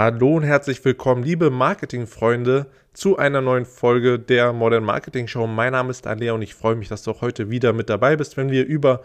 [0.00, 5.48] Hallo und herzlich willkommen, liebe Marketingfreunde, zu einer neuen Folge der Modern Marketing Show.
[5.48, 8.14] Mein Name ist Alea und ich freue mich, dass du auch heute wieder mit dabei
[8.14, 9.02] bist, wenn wir über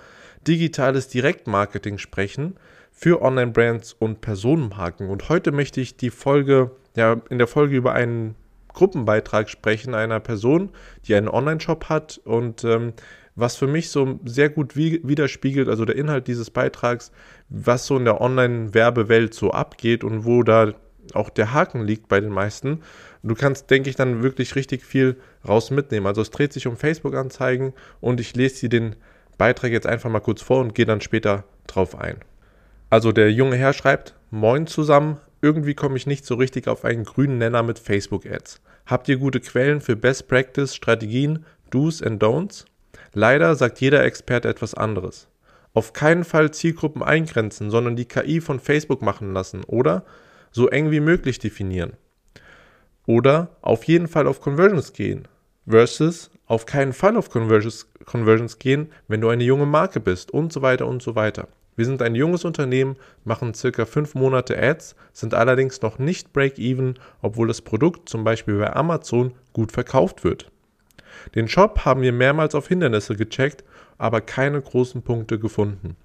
[0.48, 2.58] digitales Direktmarketing sprechen
[2.92, 5.10] für Online-Brands und Personenmarken.
[5.10, 8.35] Und heute möchte ich die Folge, ja, in der Folge über einen
[8.71, 10.69] Gruppenbeitrag sprechen einer Person,
[11.07, 12.94] die einen Online-Shop hat und ähm,
[13.36, 17.12] was für mich so sehr gut widerspiegelt, also der Inhalt dieses Beitrags,
[17.49, 20.73] was so in der Online-Werbewelt so abgeht und wo da
[21.13, 22.81] auch der Haken liegt bei den meisten.
[23.23, 25.17] Du kannst, denke ich, dann wirklich richtig viel
[25.48, 26.07] raus mitnehmen.
[26.07, 28.95] Also es dreht sich um Facebook-Anzeigen und ich lese dir den
[29.38, 32.18] Beitrag jetzt einfach mal kurz vor und gehe dann später drauf ein.
[32.90, 37.04] Also der junge Herr schreibt, Moin zusammen, irgendwie komme ich nicht so richtig auf einen
[37.04, 38.62] grünen Nenner mit Facebook-Ads.
[38.85, 42.65] Habt ihr gute Quellen für Best Practice, Strategien, Do's and Don'ts?
[43.13, 45.27] Leider sagt jeder Experte etwas anderes.
[45.73, 50.04] Auf keinen Fall Zielgruppen eingrenzen, sondern die KI von Facebook machen lassen oder
[50.52, 51.94] so eng wie möglich definieren.
[53.05, 55.27] Oder auf jeden Fall auf Conversions gehen
[55.68, 60.52] versus auf keinen Fall auf Conversions, Conversions gehen, wenn du eine junge Marke bist und
[60.52, 61.48] so weiter und so weiter.
[61.76, 67.00] Wir sind ein junges Unternehmen, machen circa fünf Monate Ads, sind allerdings noch nicht Break-Even,
[67.22, 70.52] obwohl das Produkt zum Beispiel bei Amazon gut verkauft wird.
[71.36, 73.64] Den Shop haben wir mehrmals auf Hindernisse gecheckt,
[73.97, 75.95] aber keine großen Punkte gefunden.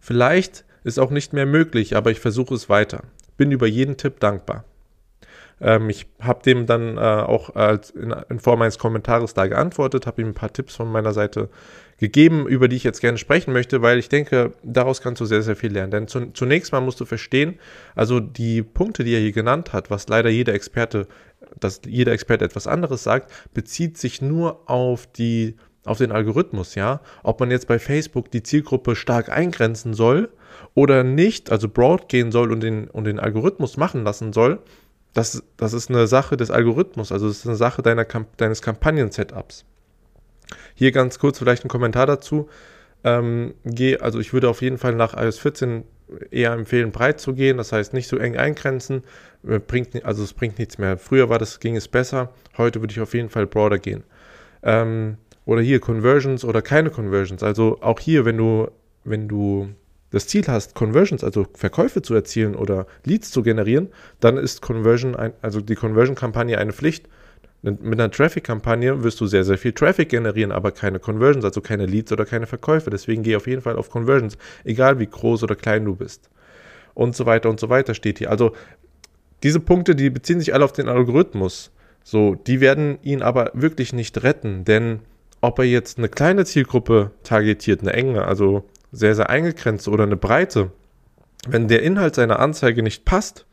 [0.00, 3.02] Vielleicht ist auch nicht mehr möglich, aber ich versuche es weiter.
[3.36, 4.64] Bin über jeden Tipp dankbar.
[5.60, 10.06] Ähm, ich habe dem dann äh, auch als in, in, Form eines Kommentares da geantwortet,
[10.06, 11.48] habe ihm ein paar Tipps von meiner Seite
[11.98, 15.40] gegeben, über die ich jetzt gerne sprechen möchte, weil ich denke, daraus kannst du sehr,
[15.40, 15.90] sehr viel lernen.
[15.90, 17.58] Denn zu, zunächst mal musst du verstehen,
[17.94, 21.06] also die Punkte, die er hier genannt hat, was leider jeder Experte,
[21.58, 27.00] dass jeder Experte etwas anderes sagt, bezieht sich nur auf die auf den Algorithmus, ja,
[27.22, 30.30] ob man jetzt bei Facebook die Zielgruppe stark eingrenzen soll
[30.74, 34.58] oder nicht, also broad gehen soll und den, und den Algorithmus machen lassen soll,
[35.14, 38.04] das, das ist eine Sache des Algorithmus, also das ist eine Sache deiner,
[38.36, 39.64] deines Kampagnen-Setups.
[40.74, 42.48] Hier ganz kurz vielleicht ein Kommentar dazu.
[43.02, 45.84] Ähm, geh, also ich würde auf jeden Fall nach iOS 14
[46.30, 49.02] eher empfehlen, breit zu gehen, das heißt nicht so eng eingrenzen,
[49.46, 50.98] bringt, also es bringt nichts mehr.
[50.98, 54.04] Früher war das, ging es besser, heute würde ich auf jeden Fall broader gehen.
[54.62, 57.42] Ähm, oder hier Conversions oder keine Conversions.
[57.42, 58.68] Also auch hier, wenn du,
[59.04, 59.68] wenn du
[60.10, 63.88] das Ziel hast, Conversions, also Verkäufe zu erzielen oder Leads zu generieren,
[64.20, 67.08] dann ist Conversion, ein, also die Conversion-Kampagne eine Pflicht.
[67.62, 71.86] Mit einer Traffic-Kampagne wirst du sehr, sehr viel Traffic generieren, aber keine Conversions, also keine
[71.86, 72.90] Leads oder keine Verkäufe.
[72.90, 76.30] Deswegen geh auf jeden Fall auf Conversions, egal wie groß oder klein du bist.
[76.94, 78.30] Und so weiter und so weiter steht hier.
[78.30, 78.52] Also
[79.42, 81.70] diese Punkte, die beziehen sich alle auf den Algorithmus.
[82.02, 85.00] So, die werden ihn aber wirklich nicht retten, denn
[85.40, 90.16] ob er jetzt eine kleine Zielgruppe targetiert, eine enge, also sehr, sehr eingegrenzt oder eine
[90.16, 90.70] Breite,
[91.48, 93.46] wenn der Inhalt seiner Anzeige nicht passt,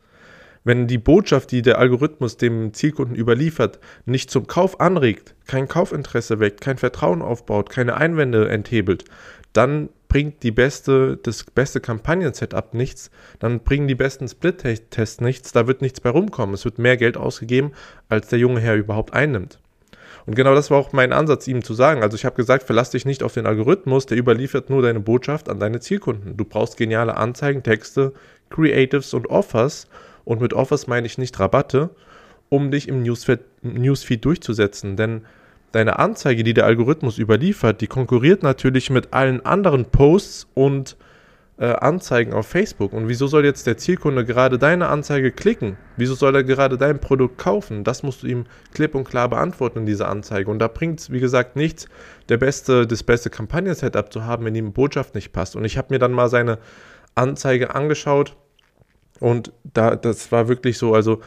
[0.64, 6.40] wenn die Botschaft, die der Algorithmus dem Zielkunden überliefert, nicht zum Kauf anregt, kein Kaufinteresse
[6.40, 9.04] weckt, kein Vertrauen aufbaut, keine Einwände enthebelt,
[9.52, 13.10] dann bringt die beste, das beste Kampagnen-Setup nichts,
[13.40, 16.54] dann bringen die besten Split-Tests nichts, da wird nichts bei rumkommen.
[16.54, 17.72] Es wird mehr Geld ausgegeben,
[18.08, 19.58] als der junge Herr überhaupt einnimmt.
[20.24, 22.04] Und genau das war auch mein Ansatz, ihm zu sagen.
[22.04, 25.48] Also ich habe gesagt, verlass dich nicht auf den Algorithmus, der überliefert nur deine Botschaft
[25.48, 26.36] an deine Zielkunden.
[26.36, 28.12] Du brauchst geniale Anzeigen, Texte,
[28.50, 29.88] Creatives und Offers.
[30.24, 31.90] Und mit Offers meine ich nicht Rabatte,
[32.50, 34.94] um dich im Newsfeed, Newsfeed durchzusetzen.
[34.94, 35.22] Denn
[35.74, 40.96] deine Anzeige, die der Algorithmus überliefert, die konkurriert natürlich mit allen anderen Posts und
[41.56, 42.92] äh, Anzeigen auf Facebook.
[42.92, 45.76] Und wieso soll jetzt der Zielkunde gerade deine Anzeige klicken?
[45.96, 47.84] Wieso soll er gerade dein Produkt kaufen?
[47.84, 50.50] Das musst du ihm klipp und klar beantworten in dieser Anzeige.
[50.50, 51.86] Und da bringt es, wie gesagt, nichts,
[52.28, 55.56] der beste, das beste Kampagnen-Setup zu haben, wenn ihm Botschaft nicht passt.
[55.56, 56.58] Und ich habe mir dann mal seine
[57.14, 58.36] Anzeige angeschaut
[59.20, 61.20] und da, das war wirklich so, also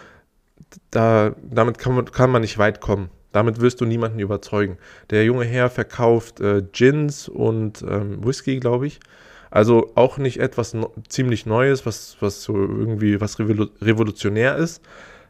[0.91, 3.09] da, damit kann man, kann man nicht weit kommen.
[3.37, 4.79] Damit wirst du niemanden überzeugen.
[5.11, 8.99] Der junge Herr verkauft äh, Gins und ähm, Whisky, glaube ich.
[9.51, 14.81] Also auch nicht etwas no ziemlich Neues, was, was so irgendwie was revolu revolutionär ist,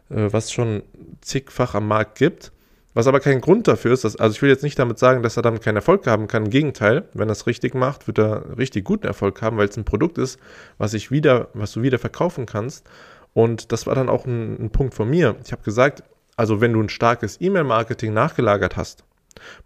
[0.10, 0.84] äh, was schon
[1.20, 2.54] zigfach am Markt gibt.
[2.94, 5.36] Was aber kein Grund dafür ist, dass, also ich will jetzt nicht damit sagen, dass
[5.36, 6.46] er damit keinen Erfolg haben kann.
[6.46, 9.76] Im Gegenteil, wenn er es richtig macht, wird er richtig guten Erfolg haben, weil es
[9.76, 10.40] ein Produkt ist,
[10.78, 12.88] was ich wieder, was du wieder verkaufen kannst.
[13.34, 15.36] Und das war dann auch ein, ein Punkt von mir.
[15.44, 16.04] Ich habe gesagt,
[16.38, 19.04] also wenn du ein starkes E-Mail-Marketing nachgelagert hast,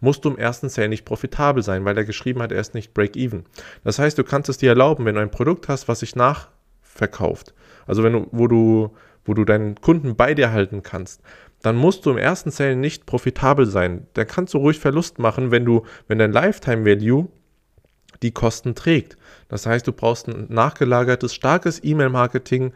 [0.00, 2.94] musst du im ersten Sale nicht profitabel sein, weil er geschrieben hat, er ist nicht
[2.94, 3.44] Break-Even.
[3.84, 7.54] Das heißt, du kannst es dir erlauben, wenn du ein Produkt hast, was sich nachverkauft,
[7.86, 11.22] also wenn du, wo du, wo du deinen Kunden bei dir halten kannst,
[11.62, 14.08] dann musst du im ersten Sale nicht profitabel sein.
[14.14, 17.28] Dann kannst du ruhig Verlust machen, wenn du, wenn dein Lifetime Value
[18.22, 19.16] die Kosten trägt.
[19.48, 22.72] Das heißt, du brauchst ein nachgelagertes, starkes E-Mail-Marketing,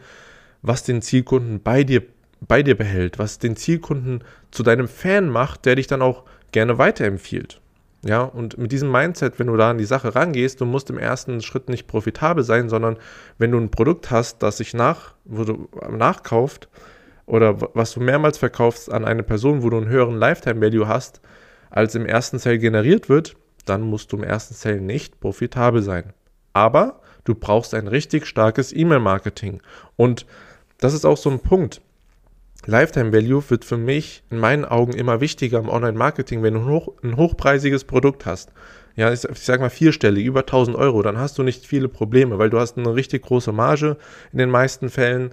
[0.61, 2.03] was den Zielkunden bei dir,
[2.41, 6.77] bei dir behält, was den Zielkunden zu deinem Fan macht, der dich dann auch gerne
[6.77, 7.61] weiterempfiehlt.
[8.03, 10.99] Ja, und mit diesem Mindset, wenn du da an die Sache rangehst, du musst im
[10.99, 12.97] ersten Schritt nicht profitabel sein, sondern
[13.37, 16.69] wenn du ein Produkt hast, das sich nach, wo du nachkauft
[17.25, 21.21] oder was du mehrmals verkaufst an eine Person, wo du einen höheren Lifetime Value hast,
[21.69, 23.35] als im ersten Sale generiert wird,
[23.65, 26.13] dann musst du im ersten Sale nicht profitabel sein.
[26.53, 29.61] Aber du brauchst ein richtig starkes E-Mail-Marketing.
[29.95, 30.25] Und
[30.77, 31.81] das ist auch so ein Punkt.
[32.67, 36.67] Lifetime Value wird für mich in meinen Augen immer wichtiger im Online-Marketing, wenn du ein,
[36.67, 38.51] hoch, ein, hochpreisiges Produkt hast.
[38.95, 42.49] Ja, ich, sag mal vierstellig, über 1000 Euro, dann hast du nicht viele Probleme, weil
[42.49, 43.97] du hast eine richtig große Marge
[44.31, 45.31] in den meisten Fällen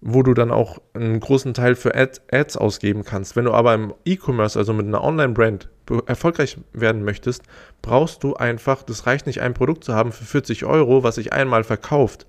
[0.00, 3.34] wo du dann auch einen großen Teil für Ad, Ads ausgeben kannst.
[3.34, 5.68] Wenn du aber im E-Commerce, also mit einer Online-Brand,
[6.06, 7.42] erfolgreich werden möchtest,
[7.82, 11.32] brauchst du einfach, das reicht nicht, ein Produkt zu haben für 40 Euro, was sich
[11.32, 12.26] einmal verkauft.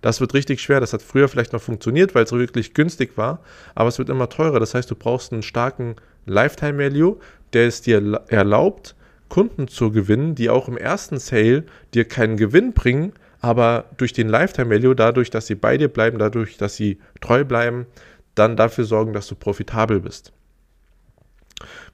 [0.00, 0.80] Das wird richtig schwer.
[0.80, 3.40] Das hat früher vielleicht noch funktioniert, weil es wirklich günstig war,
[3.74, 4.60] aber es wird immer teurer.
[4.60, 5.96] Das heißt, du brauchst einen starken
[6.26, 7.18] Lifetime Value,
[7.52, 8.94] der es dir erlaubt,
[9.28, 11.64] Kunden zu gewinnen, die auch im ersten Sale
[11.94, 16.18] dir keinen Gewinn bringen, aber durch den Lifetime Value, dadurch, dass sie bei dir bleiben,
[16.18, 17.86] dadurch, dass sie treu bleiben,
[18.34, 20.32] dann dafür sorgen, dass du profitabel bist.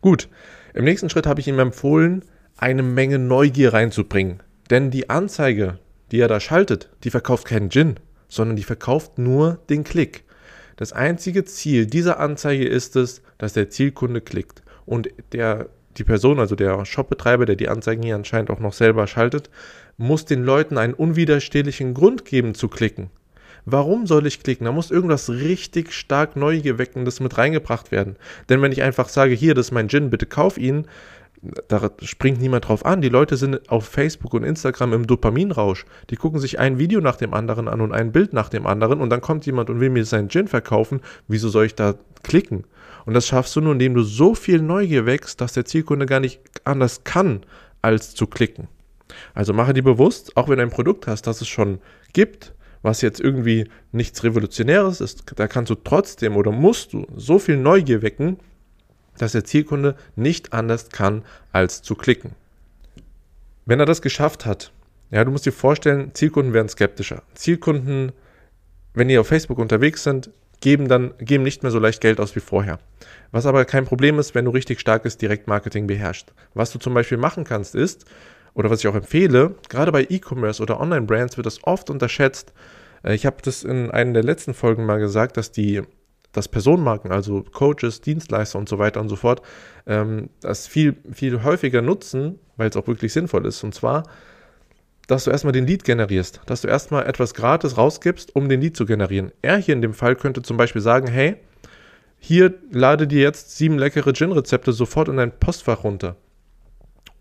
[0.01, 0.29] Gut,
[0.75, 2.25] im nächsten Schritt habe ich ihm empfohlen,
[2.57, 4.43] eine Menge Neugier reinzubringen.
[4.71, 5.79] Denn die Anzeige,
[6.11, 7.97] die er da schaltet, die verkauft keinen Gin,
[8.29, 10.25] sondern die verkauft nur den Klick.
[10.77, 14.63] Das einzige Ziel dieser Anzeige ist es, dass der Zielkunde klickt.
[14.87, 19.07] Und der, die Person, also der Shopbetreiber, der die Anzeigen hier anscheinend auch noch selber
[19.07, 19.51] schaltet,
[19.97, 23.11] muss den Leuten einen unwiderstehlichen Grund geben zu klicken.
[23.65, 24.65] Warum soll ich klicken?
[24.65, 28.17] Da muss irgendwas richtig stark Neugeweckendes mit reingebracht werden.
[28.49, 30.87] Denn wenn ich einfach sage, hier, das ist mein Gin, bitte kauf ihn,
[31.69, 33.01] da springt niemand drauf an.
[33.01, 35.85] Die Leute sind auf Facebook und Instagram im Dopaminrausch.
[36.11, 39.01] Die gucken sich ein Video nach dem anderen an und ein Bild nach dem anderen
[39.01, 41.01] und dann kommt jemand und will mir seinen Gin verkaufen.
[41.29, 42.65] Wieso soll ich da klicken?
[43.07, 46.21] Und das schaffst du nur, indem du so viel Neugier wächst, dass der Zielkunde gar
[46.21, 47.43] nicht anders kann,
[47.81, 48.69] als zu klicken.
[49.35, 51.79] Also mache dir bewusst, auch wenn du ein Produkt hast, das es schon
[52.13, 52.53] gibt,
[52.83, 57.57] was jetzt irgendwie nichts Revolutionäres ist, da kannst du trotzdem oder musst du so viel
[57.57, 58.39] Neugier wecken,
[59.19, 62.33] dass der Zielkunde nicht anders kann, als zu klicken.
[63.67, 64.73] Wenn er das geschafft hat,
[65.11, 67.23] ja, du musst dir vorstellen, Zielkunden werden skeptischer.
[67.35, 68.13] Zielkunden,
[68.95, 70.31] wenn die auf Facebook unterwegs sind,
[70.61, 72.79] geben dann geben nicht mehr so leicht Geld aus wie vorher.
[73.31, 76.33] Was aber kein Problem ist, wenn du richtig starkes Direktmarketing beherrschst.
[76.55, 78.07] Was du zum Beispiel machen kannst, ist,
[78.55, 82.53] oder was ich auch empfehle, gerade bei E-Commerce oder Online-Brands wird das oft unterschätzt.
[83.05, 85.83] Äh, ich habe das in einer der letzten Folgen mal gesagt, dass die
[86.33, 89.43] dass Personenmarken, also Coaches, Dienstleister und so weiter und so fort,
[89.87, 93.65] ähm, das viel, viel häufiger nutzen, weil es auch wirklich sinnvoll ist.
[93.65, 94.05] Und zwar,
[95.07, 98.77] dass du erstmal den Lead generierst, dass du erstmal etwas gratis rausgibst, um den Lead
[98.77, 99.33] zu generieren.
[99.43, 101.37] Er hier in dem Fall könnte zum Beispiel sagen, hey,
[102.19, 106.17] hier lade dir jetzt sieben leckere Gin-Rezepte sofort in dein Postfach runter.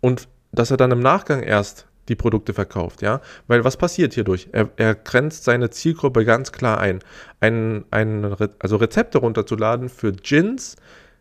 [0.00, 3.20] Und dass er dann im Nachgang erst die Produkte verkauft, ja.
[3.46, 4.48] Weil was passiert hierdurch?
[4.52, 7.00] Er, er grenzt seine Zielgruppe ganz klar ein.
[7.40, 10.76] ein, ein also Rezepte runterzuladen für Gins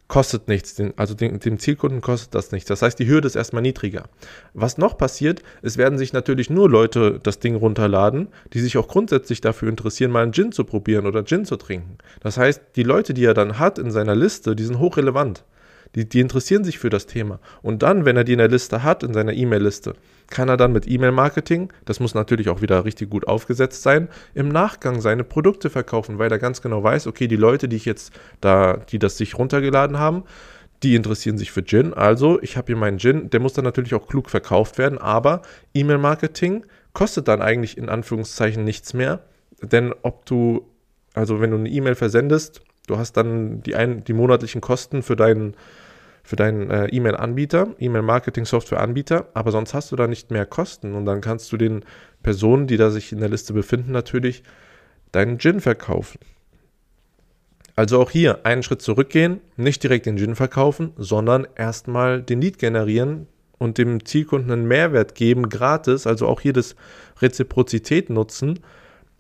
[0.07, 2.69] kostet nichts, den, also den, dem Zielkunden kostet das nichts.
[2.69, 4.05] Das heißt, die Hürde ist erstmal niedriger.
[4.53, 8.87] Was noch passiert, es werden sich natürlich nur Leute das Ding runterladen, die sich auch
[8.87, 11.97] grundsätzlich dafür interessieren, mal einen Gin zu probieren oder Gin zu trinken.
[12.21, 15.44] Das heißt, die Leute, die er dann hat in seiner Liste, die sind hochrelevant.
[15.95, 17.39] Die, die interessieren sich für das Thema.
[17.61, 19.94] Und dann, wenn er die in der Liste hat, in seiner E-Mail-Liste,
[20.29, 24.49] kann er dann mit E-Mail-Marketing, das muss natürlich auch wieder richtig gut aufgesetzt sein, im
[24.49, 28.13] Nachgang seine Produkte verkaufen, weil er ganz genau weiß, okay, die Leute, die ich jetzt
[28.41, 30.23] da, die das sich runtergeladen haben,
[30.83, 31.93] die interessieren sich für Gin.
[31.93, 35.41] Also, ich habe hier meinen Gin, der muss dann natürlich auch klug verkauft werden, aber
[35.73, 39.21] E-Mail-Marketing kostet dann eigentlich in Anführungszeichen nichts mehr.
[39.61, 40.67] Denn ob du,
[41.13, 45.17] also wenn du eine E-Mail versendest, Du hast dann die, ein, die monatlichen Kosten für
[45.17, 45.55] deinen
[46.27, 51.21] für deinen äh, E-Mail-Anbieter, E-Mail-Marketing-Software-Anbieter, aber sonst hast du da nicht mehr Kosten und dann
[51.21, 51.85] kannst du den
[52.21, 54.43] Personen, die da sich in der Liste befinden, natürlich
[55.13, 56.19] deinen Gin verkaufen.
[57.77, 62.59] Also auch hier einen Schritt zurückgehen, nicht direkt den Gin verkaufen, sondern erstmal den Lead
[62.59, 66.75] generieren und dem Zielkunden einen Mehrwert geben, gratis, also auch hier das
[67.21, 68.59] Reziprozität nutzen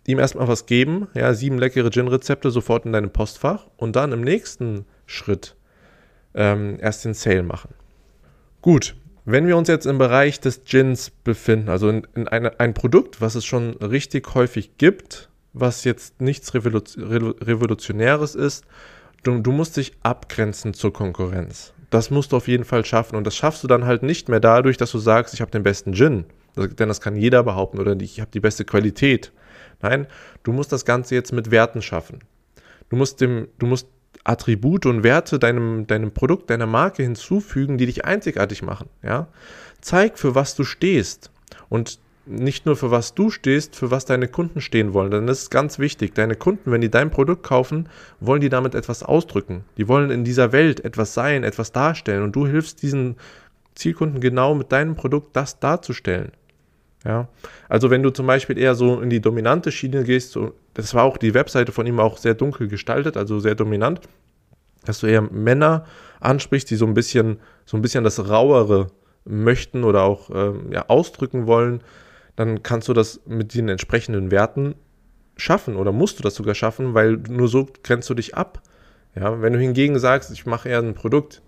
[0.07, 4.21] ihm erstmal was geben, ja, sieben leckere Gin-Rezepte sofort in deinem Postfach und dann im
[4.21, 5.56] nächsten Schritt
[6.33, 7.73] ähm, erst den Sale machen.
[8.61, 12.73] Gut, wenn wir uns jetzt im Bereich des Gins befinden, also in, in eine, ein
[12.73, 18.65] Produkt, was es schon richtig häufig gibt, was jetzt nichts Revolutionäres ist,
[19.23, 21.73] du, du musst dich abgrenzen zur Konkurrenz.
[21.89, 24.39] Das musst du auf jeden Fall schaffen und das schaffst du dann halt nicht mehr
[24.39, 26.25] dadurch, dass du sagst, ich habe den besten Gin.
[26.55, 29.31] denn das kann jeder behaupten oder ich habe die beste Qualität
[29.81, 30.07] Nein,
[30.43, 32.19] du musst das Ganze jetzt mit Werten schaffen.
[32.89, 33.87] Du musst, dem, du musst
[34.27, 38.89] Attribute und Werte deinem, deinem Produkt, deiner Marke hinzufügen, die dich einzigartig machen.
[39.01, 39.27] Ja?
[39.81, 41.31] Zeig, für was du stehst.
[41.69, 45.11] Und nicht nur für was du stehst, für was deine Kunden stehen wollen.
[45.11, 46.13] Denn das ist ganz wichtig.
[46.13, 47.87] Deine Kunden, wenn die dein Produkt kaufen,
[48.19, 49.63] wollen die damit etwas ausdrücken.
[49.77, 52.23] Die wollen in dieser Welt etwas sein, etwas darstellen.
[52.23, 53.15] Und du hilfst diesen
[53.75, 56.31] Zielkunden genau mit deinem Produkt das darzustellen.
[57.05, 57.29] Ja,
[57.69, 61.03] also wenn du zum Beispiel eher so in die dominante Schiene gehst, so, das war
[61.03, 64.01] auch die Webseite von ihm auch sehr dunkel gestaltet, also sehr dominant,
[64.85, 65.85] dass du eher Männer
[66.19, 68.87] ansprichst, die so ein bisschen, so ein bisschen das Rauere
[69.25, 71.81] möchten oder auch ähm, ja, ausdrücken wollen,
[72.35, 74.75] dann kannst du das mit den entsprechenden Werten
[75.35, 78.61] schaffen oder musst du das sogar schaffen, weil nur so grenzt du dich ab.
[79.15, 81.41] Ja, wenn du hingegen sagst, ich mache eher ein Produkt,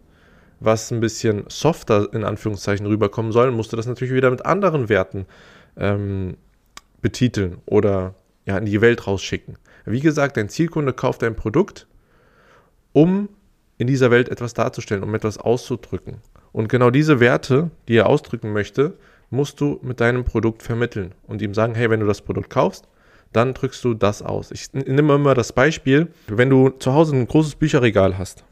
[0.60, 4.90] was ein bisschen softer in Anführungszeichen rüberkommen soll, musst du das natürlich wieder mit anderen
[4.90, 5.28] Werten
[5.78, 6.36] ähm,
[7.02, 8.16] betiteln oder
[8.50, 9.60] ja, in die Welt rausschicken.
[9.86, 11.88] Wie gesagt, dein Zielkunde kauft dein Produkt,
[12.94, 13.30] um
[13.78, 16.18] in dieser Welt etwas darzustellen, um etwas auszudrücken.
[16.52, 18.98] Und genau diese Werte, die er ausdrücken möchte,
[19.30, 22.88] musst du mit deinem Produkt vermitteln und ihm sagen, hey, wenn du das Produkt kaufst,
[23.34, 24.50] dann drückst du das aus.
[24.50, 28.44] Ich nehme immer das Beispiel, wenn du zu Hause ein großes Bücherregal hast,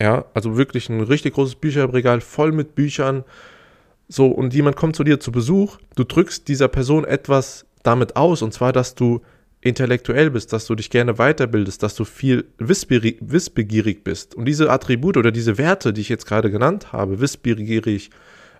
[0.00, 3.24] ja, also wirklich ein richtig großes Bücherregal voll mit Büchern,
[4.08, 8.42] so, und jemand kommt zu dir zu Besuch, du drückst dieser Person etwas damit aus,
[8.42, 9.20] und zwar, dass du
[9.60, 14.34] intellektuell bist, dass du dich gerne weiterbildest, dass du viel wissbegierig bist.
[14.34, 18.10] Und diese Attribute oder diese Werte, die ich jetzt gerade genannt habe, wissbegierig,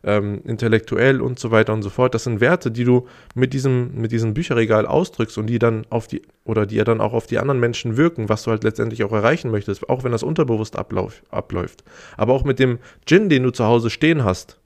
[0.03, 2.15] ähm, intellektuell und so weiter und so fort.
[2.15, 6.07] Das sind Werte, die du mit diesem, mit diesem Bücherregal ausdrückst und die dann auf
[6.07, 9.05] die, oder die ja dann auch auf die anderen Menschen wirken, was du halt letztendlich
[9.05, 11.85] auch erreichen möchtest, auch wenn das unterbewusst ablauf, abläuft.
[12.17, 14.60] Aber auch mit dem Gin, den du zu Hause stehen hast.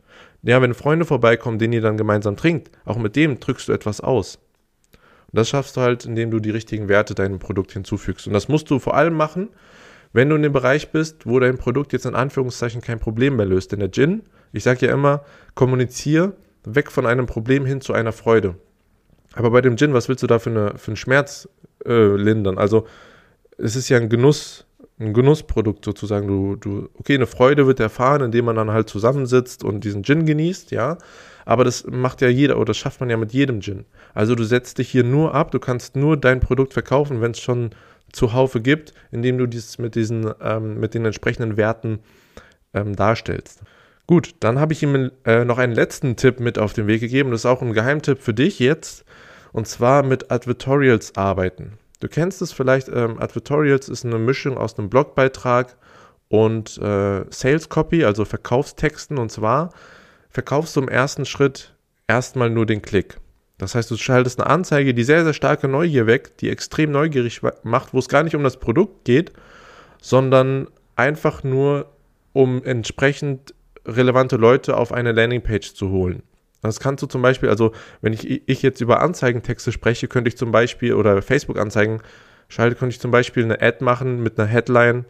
[0.44, 4.00] Ja, wenn Freunde vorbeikommen, den ihr dann gemeinsam trinkt, auch mit dem drückst du etwas
[4.00, 4.38] aus.
[5.32, 8.26] Und das schaffst du halt, indem du die richtigen Werte deinem Produkt hinzufügst.
[8.26, 9.48] Und das musst du vor allem machen,
[10.12, 13.46] wenn du in dem Bereich bist, wo dein Produkt jetzt in Anführungszeichen kein Problem mehr
[13.46, 13.72] löst.
[13.72, 14.22] Denn der Gin
[14.54, 15.24] ich sage ja immer,
[15.54, 16.34] kommuniziere
[16.64, 18.54] weg von einem Problem hin zu einer Freude.
[19.34, 21.48] Aber bei dem Gin, was willst du da für, eine, für einen Schmerz
[21.84, 22.56] äh, lindern?
[22.56, 22.86] Also
[23.58, 24.64] es ist ja ein Genuss,
[24.98, 26.28] ein Genussprodukt sozusagen.
[26.28, 30.26] Du, du, okay, eine Freude wird erfahren, indem man dann halt zusammensitzt und diesen Gin
[30.26, 30.98] genießt, ja.
[31.44, 33.84] Aber das macht ja jeder oder das schafft man ja mit jedem Gin.
[34.14, 37.40] Also du setzt dich hier nur ab, du kannst nur dein Produkt verkaufen, wenn es
[37.40, 37.70] schon
[38.12, 41.98] zuhaufe gibt, indem du dies mit diesen, ähm, mit den entsprechenden Werten
[42.72, 43.62] ähm, darstellst.
[44.06, 47.30] Gut, dann habe ich ihm äh, noch einen letzten Tipp mit auf den Weg gegeben.
[47.30, 49.04] Das ist auch ein Geheimtipp für dich jetzt.
[49.52, 51.78] Und zwar mit Advertorials arbeiten.
[52.00, 55.76] Du kennst es vielleicht, ähm, Advertorials ist eine Mischung aus einem Blogbeitrag
[56.28, 59.18] und äh, Sales Copy, also Verkaufstexten.
[59.18, 59.72] Und zwar
[60.28, 61.74] verkaufst du im ersten Schritt
[62.08, 63.18] erstmal nur den Klick.
[63.58, 67.40] Das heißt, du schaltest eine Anzeige, die sehr, sehr starke Neugier weckt, die extrem neugierig
[67.62, 69.32] macht, wo es gar nicht um das Produkt geht,
[70.02, 71.92] sondern einfach nur
[72.32, 73.54] um entsprechend
[73.86, 76.22] relevante Leute auf eine Landingpage zu holen.
[76.68, 80.36] Das kannst du zum Beispiel, also wenn ich, ich jetzt über Anzeigentexte spreche, könnte ich
[80.36, 82.00] zum Beispiel, oder Facebook-Anzeigen
[82.48, 85.04] schalte, könnte ich zum Beispiel eine Ad machen mit einer Headline.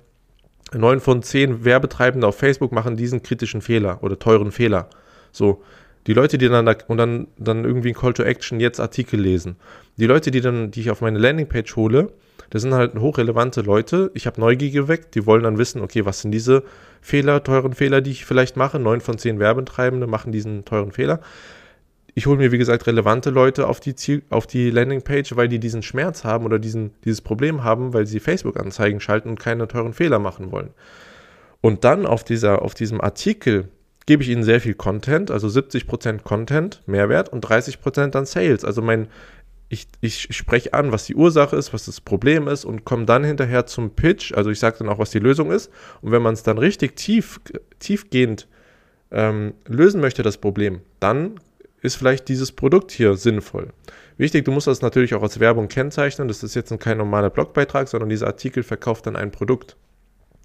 [0.72, 4.88] Neun von zehn Werbetreibende auf Facebook machen diesen kritischen Fehler oder teuren Fehler.
[5.30, 5.62] So,
[6.06, 9.20] die Leute, die dann da, und dann, dann irgendwie ein Call to Action jetzt Artikel
[9.20, 9.56] lesen.
[9.96, 12.10] Die Leute, die dann, die ich auf meine Landingpage hole,
[12.50, 14.10] das sind halt hochrelevante Leute.
[14.14, 16.62] Ich habe Neugier geweckt, die wollen dann wissen, okay, was sind diese
[17.00, 18.78] Fehler, teuren Fehler, die ich vielleicht mache?
[18.78, 21.20] Neun von zehn Werbetreibende machen diesen teuren Fehler.
[22.14, 25.58] Ich hole mir, wie gesagt, relevante Leute auf die, Ziel, auf die Landingpage, weil die
[25.58, 29.94] diesen Schmerz haben oder diesen, dieses Problem haben, weil sie Facebook-Anzeigen schalten und keine teuren
[29.94, 30.70] Fehler machen wollen.
[31.60, 33.68] Und dann auf, dieser, auf diesem Artikel
[34.06, 38.64] gebe ich ihnen sehr viel Content, also 70% Content, Mehrwert und 30% dann Sales.
[38.64, 39.08] Also mein,
[39.68, 43.24] ich, ich spreche an, was die Ursache ist, was das Problem ist und komme dann
[43.24, 44.32] hinterher zum Pitch.
[44.34, 45.70] Also ich sage dann auch, was die Lösung ist.
[46.02, 47.40] Und wenn man es dann richtig tief,
[47.78, 48.46] tiefgehend
[49.10, 51.40] ähm, lösen möchte, das Problem, dann
[51.80, 53.68] ist vielleicht dieses Produkt hier sinnvoll.
[54.16, 56.28] Wichtig, du musst das natürlich auch als Werbung kennzeichnen.
[56.28, 59.76] Das ist jetzt kein normaler Blogbeitrag, sondern dieser Artikel verkauft dann ein Produkt.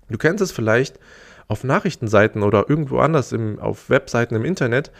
[0.09, 0.99] Du kennst es vielleicht,
[1.49, 4.91] auf Nachrichtenseiten oder irgendwo anders im, auf Webseiten im Internet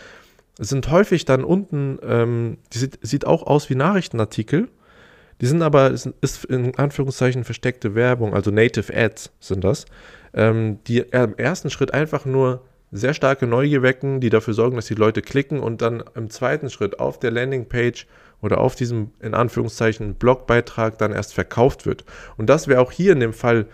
[0.57, 4.67] sind häufig dann unten, ähm, die sieht, sieht auch aus wie Nachrichtenartikel.
[5.39, 9.85] Die sind aber, ist, in Anführungszeichen versteckte Werbung, also Native Ads sind das,
[10.33, 14.87] ähm, die im ersten Schritt einfach nur sehr starke Neugier wecken, die dafür sorgen, dass
[14.87, 18.07] die Leute klicken und dann im zweiten Schritt auf der Landingpage
[18.41, 22.03] oder auf diesem in Anführungszeichen Blogbeitrag dann erst verkauft wird.
[22.35, 23.67] Und das wäre auch hier in dem Fall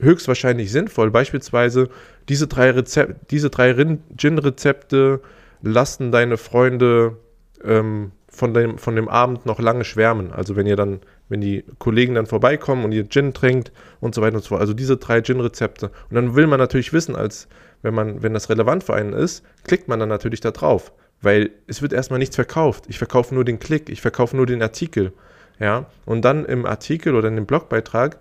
[0.00, 1.10] höchstwahrscheinlich sinnvoll.
[1.10, 1.88] Beispielsweise
[2.28, 3.74] diese drei, Rezep diese drei
[4.16, 5.20] Gin-Rezepte
[5.62, 7.16] lassen deine Freunde
[7.64, 10.32] ähm, von dem, von dem Abend noch lange schwärmen.
[10.32, 14.20] Also wenn ihr dann, wenn die Kollegen dann vorbeikommen und ihr Gin trinkt und so
[14.20, 14.60] weiter und so fort.
[14.60, 15.90] Also diese drei Gin-Rezepte.
[16.10, 17.48] Und dann will man natürlich wissen, als
[17.82, 20.92] wenn man, wenn das relevant für einen ist, klickt man dann natürlich da drauf.
[21.22, 22.84] Weil es wird erstmal nichts verkauft.
[22.88, 25.12] Ich verkaufe nur den Klick, ich verkaufe nur den Artikel.
[25.58, 28.18] Ja, und dann im Artikel oder in dem Blogbeitrag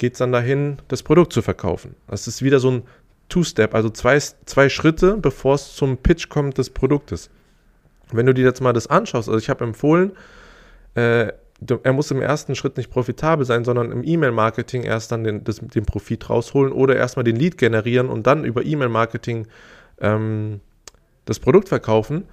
[0.00, 1.94] geht es dann dahin, das Produkt zu verkaufen.
[2.08, 2.82] Das ist wieder so ein
[3.28, 7.30] Two-Step, also zwei, zwei Schritte, bevor es zum Pitch kommt des Produktes.
[8.10, 10.12] Wenn du dir jetzt mal das anschaust, also ich habe empfohlen,
[10.94, 11.32] äh,
[11.82, 15.56] er muss im ersten Schritt nicht profitabel sein, sondern im E-Mail-Marketing erst dann den, das,
[15.58, 19.46] den Profit rausholen oder erstmal den Lead generieren und dann über E-Mail-Marketing
[20.00, 20.60] ähm,
[21.26, 22.24] das Produkt verkaufen.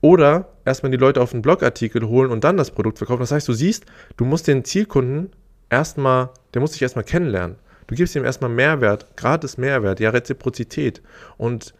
[0.00, 3.18] Oder erstmal die Leute auf einen Blogartikel holen und dann das Produkt verkaufen.
[3.18, 3.84] Das heißt, du siehst,
[4.16, 5.32] du musst den Zielkunden
[5.70, 7.56] erstmal, der muss dich erstmal kennenlernen.
[7.86, 11.02] Du gibst ihm erstmal Mehrwert, gratis Mehrwert, ja, Reziprozität.
[11.36, 11.74] Und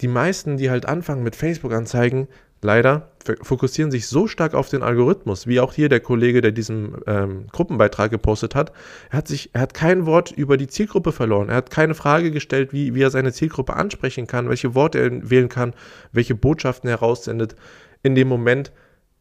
[0.00, 2.28] die meisten, die halt anfangen mit Facebook-Anzeigen,
[2.60, 3.10] leider
[3.42, 7.46] fokussieren sich so stark auf den Algorithmus, wie auch hier der Kollege, der diesen ähm,
[7.52, 8.72] Gruppenbeitrag gepostet hat.
[9.10, 11.48] Er hat sich, er hat kein Wort über die Zielgruppe verloren.
[11.48, 15.30] Er hat keine Frage gestellt, wie, wie er seine Zielgruppe ansprechen kann, welche Worte er
[15.30, 15.74] wählen kann,
[16.12, 17.56] welche Botschaften er raussendet.
[18.02, 18.72] In dem Moment,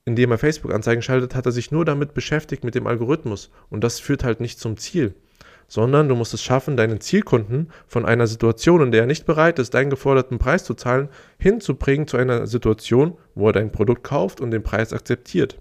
[0.05, 3.50] in dem er Facebook-Anzeigen schaltet, hat er sich nur damit beschäftigt mit dem Algorithmus.
[3.69, 5.15] Und das führt halt nicht zum Ziel
[5.67, 9.59] sondern du musst es schaffen, deinen Zielkunden von einer Situation, in der er nicht bereit
[9.59, 11.09] ist, deinen geforderten Preis zu zahlen,
[11.39, 15.59] hinzubringen zu einer Situation, wo er dein Produkt kauft und den Preis akzeptiert.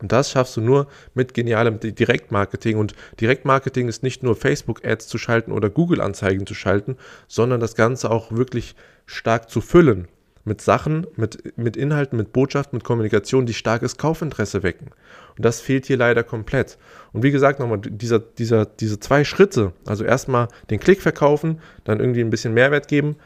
[0.00, 2.78] Und das schaffst du nur mit genialem Direktmarketing.
[2.78, 6.96] Und Direktmarketing ist nicht nur Facebook-Ads zu schalten oder Google-Anzeigen zu schalten,
[7.28, 8.74] sondern das Ganze auch wirklich
[9.04, 10.08] stark zu füllen
[10.44, 14.88] mit Sachen, mit, mit Inhalten, mit Botschaften, mit Kommunikation, die starkes Kaufinteresse wecken.
[15.36, 16.78] Und das fehlt hier leider komplett.
[17.12, 22.00] Und wie gesagt, nochmal, dieser, dieser, diese zwei Schritte, also erstmal den Klick verkaufen, dann
[22.00, 23.16] irgendwie ein bisschen Mehrwert geben,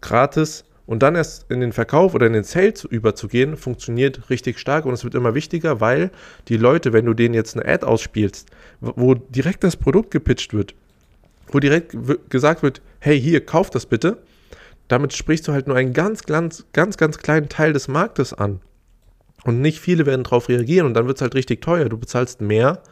[0.00, 4.84] gratis und dann erst in den Verkauf oder in den Sales überzugehen, funktioniert richtig stark
[4.84, 6.10] und es wird immer wichtiger, weil
[6.48, 8.48] die Leute, wenn du denen jetzt eine Ad ausspielst,
[8.80, 10.74] wo direkt das Produkt gepitcht wird,
[11.48, 11.96] wo direkt
[12.28, 14.18] gesagt wird, hey, hier, kauf das bitte,
[14.88, 18.60] damit sprichst du halt nur einen ganz, ganz, ganz, ganz kleinen Teil des Marktes an.
[19.44, 21.88] Und nicht viele werden darauf reagieren und dann wird es halt richtig teuer.
[21.88, 22.82] Du bezahlst mehr,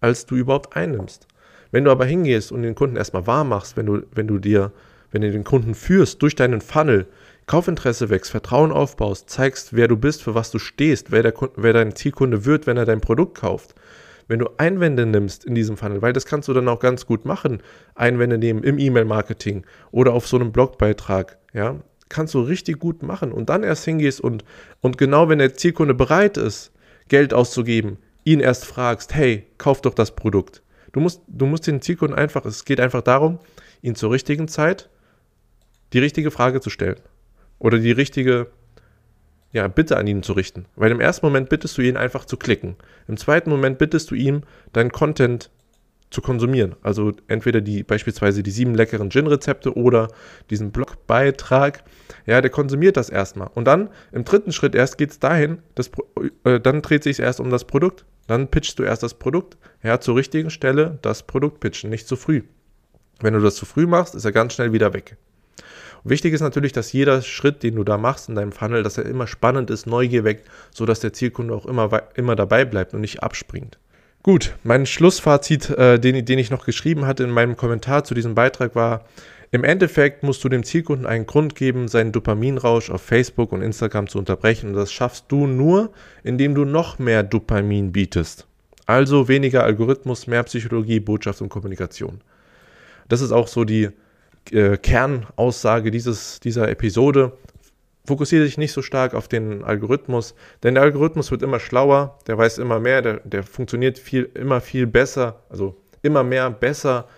[0.00, 1.26] als du überhaupt einnimmst.
[1.72, 4.72] Wenn du aber hingehst und den Kunden erstmal warm machst, wenn du, wenn du dir,
[5.10, 7.06] wenn du den Kunden führst durch deinen Funnel,
[7.46, 11.72] Kaufinteresse wächst, Vertrauen aufbaust, zeigst, wer du bist, für was du stehst, wer, der, wer
[11.72, 13.74] dein Zielkunde wird, wenn er dein Produkt kauft,
[14.28, 17.24] wenn du Einwände nimmst in diesem Funnel, weil das kannst du dann auch ganz gut
[17.24, 17.62] machen,
[17.94, 21.76] Einwände nehmen im E-Mail-Marketing oder auf so einem Blogbeitrag, ja,
[22.08, 24.44] kannst du richtig gut machen und dann erst hingehst und,
[24.80, 26.72] und genau wenn der Zielkunde bereit ist,
[27.08, 30.62] Geld auszugeben, ihn erst fragst, hey, kauf doch das Produkt.
[30.92, 33.38] Du musst, du musst den Zielkunden einfach, es geht einfach darum,
[33.82, 34.88] ihn zur richtigen Zeit
[35.92, 37.00] die richtige Frage zu stellen
[37.58, 38.48] oder die richtige
[39.56, 40.66] ja, Bitte an ihn zu richten.
[40.76, 42.76] Weil im ersten Moment bittest du ihn einfach zu klicken.
[43.08, 44.42] Im zweiten Moment bittest du ihm,
[44.74, 45.50] deinen Content
[46.10, 46.76] zu konsumieren.
[46.82, 50.08] Also entweder die beispielsweise die sieben leckeren Gin-Rezepte oder
[50.50, 51.84] diesen Blogbeitrag.
[52.26, 53.48] Ja, der konsumiert das erstmal.
[53.54, 55.90] Und dann im dritten Schritt erst geht es dahin, das,
[56.44, 58.04] äh, dann dreht sich erst um das Produkt.
[58.26, 59.56] Dann pitchst du erst das Produkt.
[59.82, 62.42] Ja, zur richtigen Stelle das Produkt pitchen, nicht zu früh.
[63.20, 65.16] Wenn du das zu früh machst, ist er ganz schnell wieder weg.
[66.08, 69.06] Wichtig ist natürlich, dass jeder Schritt, den du da machst in deinem Funnel, dass er
[69.06, 73.24] immer spannend ist, Neugier weckt, sodass der Zielkunde auch immer, immer dabei bleibt und nicht
[73.24, 73.78] abspringt.
[74.22, 78.36] Gut, mein Schlussfazit, äh, den, den ich noch geschrieben hatte in meinem Kommentar zu diesem
[78.36, 79.04] Beitrag war,
[79.50, 84.06] im Endeffekt musst du dem Zielkunden einen Grund geben, seinen Dopaminrausch auf Facebook und Instagram
[84.06, 84.70] zu unterbrechen.
[84.70, 85.90] Und das schaffst du nur,
[86.22, 88.46] indem du noch mehr Dopamin bietest.
[88.86, 92.20] Also weniger Algorithmus, mehr Psychologie, Botschaft und Kommunikation.
[93.08, 93.90] Das ist auch so die
[94.52, 97.32] äh, Kernaussage dieses, dieser Episode.
[98.06, 102.38] Fokussiere dich nicht so stark auf den Algorithmus, denn der Algorithmus wird immer schlauer, der
[102.38, 107.08] weiß immer mehr, der, der funktioniert viel, immer viel besser, also immer mehr besser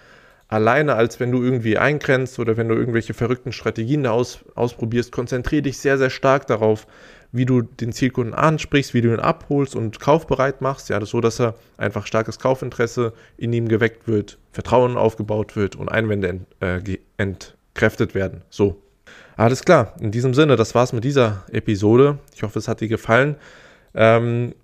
[0.48, 5.12] alleine, als wenn du irgendwie eingrenzt oder wenn du irgendwelche verrückten Strategien da aus, ausprobierst.
[5.12, 6.86] Konzentriere dich sehr, sehr stark darauf,
[7.32, 10.88] wie du den Zielkunden ansprichst, wie du ihn abholst und kaufbereit machst.
[10.88, 15.76] Ja, das so, dass er einfach starkes Kaufinteresse in ihm geweckt wird, Vertrauen aufgebaut wird
[15.76, 18.42] und Einwände ent, äh, entkräftet werden.
[18.50, 18.82] So.
[19.36, 19.94] Alles klar.
[20.00, 22.18] In diesem Sinne, das war's mit dieser Episode.
[22.34, 23.36] Ich hoffe, es hat dir gefallen.
[23.94, 24.54] Ähm,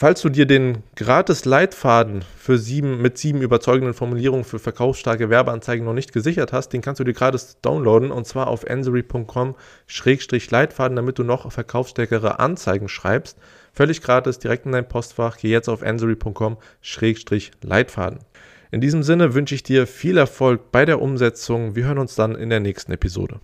[0.00, 5.84] Falls du dir den gratis Leitfaden für sieben, mit sieben überzeugenden Formulierungen für verkaufsstarke Werbeanzeigen
[5.84, 11.18] noch nicht gesichert hast, den kannst du dir gratis downloaden und zwar auf ansory.com-leitfaden, damit
[11.18, 13.36] du noch verkaufsstärkere Anzeigen schreibst.
[13.74, 15.36] Völlig gratis, direkt in dein Postfach.
[15.36, 18.20] Geh jetzt auf ansory.com-leitfaden.
[18.70, 21.76] In diesem Sinne wünsche ich dir viel Erfolg bei der Umsetzung.
[21.76, 23.38] Wir hören uns dann in der nächsten Episode.